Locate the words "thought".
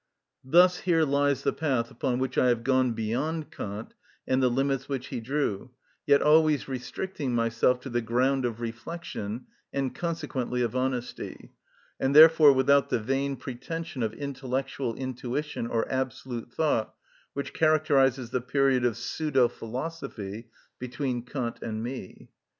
16.51-16.95